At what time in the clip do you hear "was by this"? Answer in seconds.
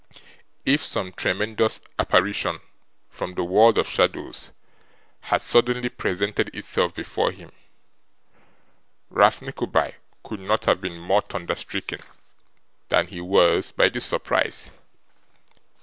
13.21-14.07